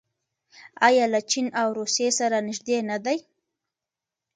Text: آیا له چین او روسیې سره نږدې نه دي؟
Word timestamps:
آیا 0.87 1.05
له 1.13 1.19
چین 1.31 1.47
او 1.61 1.67
روسیې 1.79 2.09
سره 2.19 2.37
نږدې 2.47 2.77
نه 2.89 2.97
دي؟ 3.05 3.17